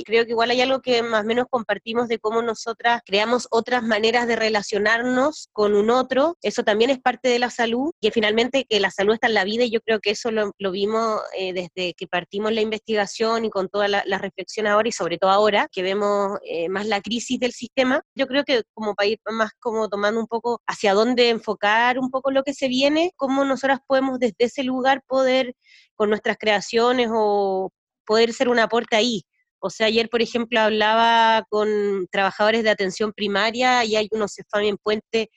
[0.05, 3.83] creo que igual hay algo que más o menos compartimos de cómo nosotras creamos otras
[3.83, 8.65] maneras de relacionarnos con un otro, eso también es parte de la salud, y finalmente
[8.67, 11.53] que la salud está en la vida y yo creo que eso lo, vimos eh,
[11.53, 15.69] desde que partimos la investigación y con toda la, reflexión ahora y sobre todo ahora
[15.71, 19.87] que vemos eh, más la crisis del sistema, yo creo que como país más como
[19.87, 24.19] tomando un poco hacia dónde enfocar un poco lo que se viene, cómo nosotras podemos
[24.19, 25.55] desde ese lugar poder
[25.95, 27.71] con nuestras creaciones o
[28.09, 29.21] poder ser un aporte ahí.
[29.59, 34.77] O sea, ayer, por ejemplo, hablaba con trabajadores de atención primaria y hay unos en
[34.77, 35.29] Puente,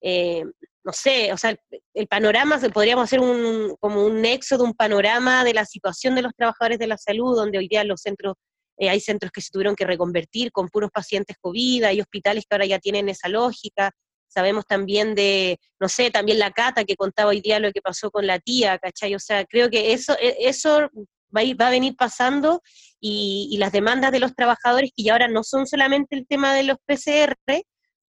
[0.00, 0.44] eh,
[0.84, 1.56] no sé, o sea,
[1.92, 6.22] el, panorama, podríamos hacer un, como un nexo de un panorama de la situación de
[6.22, 8.34] los trabajadores de la salud, donde hoy día los centros,
[8.78, 12.54] eh, hay centros que se tuvieron que reconvertir con puros pacientes COVID, hay hospitales que
[12.54, 13.90] ahora ya tienen esa lógica,
[14.28, 18.12] sabemos también de, no sé, también la Cata que contaba hoy día lo que pasó
[18.12, 19.16] con la tía, ¿cachai?
[19.16, 20.88] O sea, creo que eso, e, eso
[21.36, 22.62] va a, va a venir pasando
[23.00, 26.64] y, las demandas de los trabajadores, que ya ahora no son solamente el tema de
[26.64, 27.36] los PCR,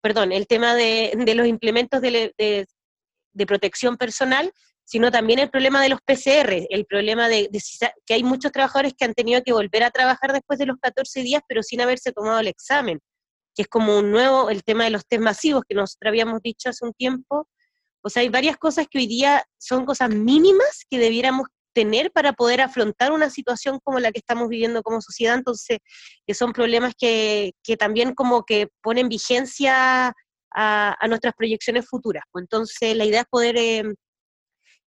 [0.00, 4.52] perdón, el tema de, los implementos de, de, protección personal,
[4.84, 7.48] sino también el problema de los PCR, el problema de,
[8.04, 11.22] que hay muchos trabajadores que han tenido que volver a trabajar después de los 14
[11.22, 13.00] días, pero sin haberse tomado el examen,
[13.54, 16.68] que es como un nuevo, el tema de los test masivos que nosotros habíamos dicho
[16.68, 17.48] hace un tiempo.
[18.02, 22.32] O sea, hay varias cosas que hoy día son cosas mínimas que debiéramos tener para
[22.32, 25.78] poder afrontar una situación como la que estamos viviendo como sociedad, entonces,
[26.26, 30.12] que son problemas que, también como que ponen vigencia
[30.54, 32.24] a, nuestras proyecciones futuras.
[32.30, 33.84] Pues entonces, la idea es poder eh,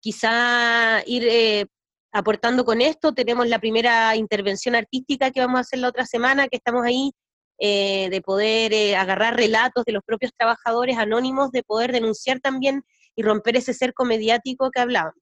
[0.01, 1.67] quizá ir eh,
[2.13, 3.15] aportando con esto.
[3.15, 7.13] Tenemos la primera intervención artística que vamos a hacer la otra semana, que estamos ahí
[7.59, 12.85] eh, de poder agarrar relatos de los propios trabajadores anónimos, de poder denunciar también
[13.17, 15.13] y romper ese cerco mediático que hablaban.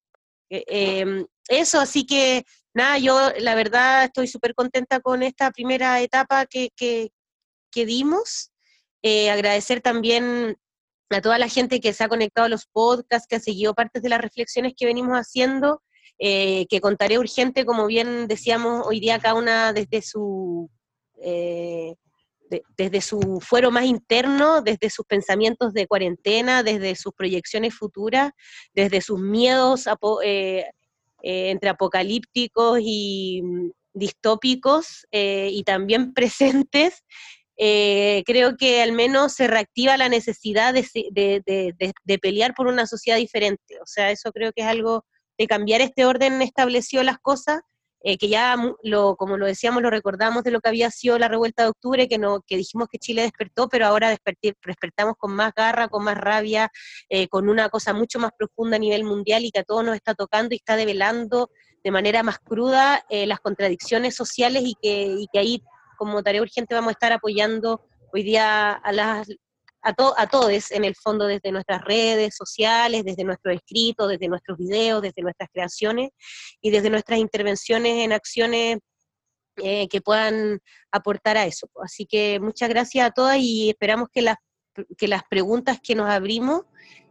[0.53, 2.45] Eh, em, eso, así que
[2.75, 7.11] nada, yo la verdad estoy súper contenta con esta primera etapa que, que,
[7.87, 8.51] dimos.
[9.03, 10.57] Eh, agradecer también
[11.11, 14.03] a toda la gente que se ha conectado a los podcasts, que ha seguido partes
[14.03, 15.83] de las reflexiones que venimos haciendo,
[16.19, 20.71] eh, que contaré urgente, como bien decíamos hoy día, cada una desde su,
[22.77, 28.33] desde su fuero más interno, desde sus pensamientos de cuarentena, desde sus proyecciones futuras,
[28.75, 29.87] desde sus miedos
[30.25, 30.65] eh,
[31.23, 37.03] entre apocalípticos y mm, distópicos y también presentes,
[37.57, 43.81] eh, creo que al menos se reactiva la necesidad de, pelear por una sociedad diferente.
[43.81, 45.05] O sea, eso creo que es algo
[45.39, 47.61] de cambiar este orden establecido las cosas,
[48.05, 51.29] eh, que ya, lo, como lo decíamos, lo recordamos de lo que había sido la
[51.29, 54.17] revuelta de octubre, que, no, que dijimos que Chile despertó, pero ahora
[54.65, 56.71] despertamos con más garra, con más rabia,
[57.09, 59.97] eh, con una cosa mucho más profunda a nivel mundial y que a todos nos
[59.97, 61.51] está tocando y está develando
[61.85, 65.63] de manera más cruda las contradicciones sociales y que, y que ahí
[65.97, 67.81] como tarea urgente vamos a estar apoyando
[68.13, 69.29] hoy día a las
[69.83, 74.59] a, a todos en el fondo desde nuestras redes sociales, desde nuestros escritos, desde nuestros
[74.59, 76.11] videos, desde nuestras creaciones
[76.61, 78.79] y desde nuestras intervenciones en acciones
[79.57, 80.61] eh, que puedan
[80.91, 81.69] aportar a eso.
[81.83, 84.37] Así que muchas gracias a todas y esperamos que las,
[84.97, 86.63] que las preguntas que nos abrimos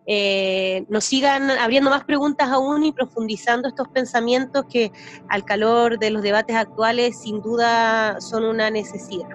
[0.08, 4.92] eh, nos sigan abriendo más preguntas aún y profundizando estos pensamientos que
[5.30, 9.30] al calor de los debates actuales sin duda son una necesidad.